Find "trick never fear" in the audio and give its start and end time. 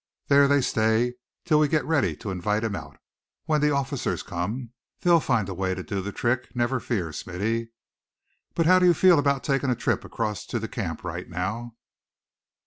6.11-7.13